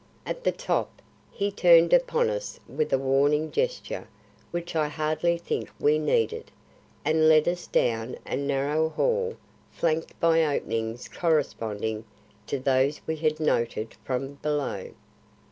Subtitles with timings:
[0.25, 0.99] At the top,
[1.31, 4.07] he turned upon us with a warning gesture
[4.49, 6.49] which I hardly think we needed,
[7.05, 9.35] and led us down a narrow hall
[9.69, 12.03] flanked by openings corresponding
[12.47, 14.89] to those we had noted from below.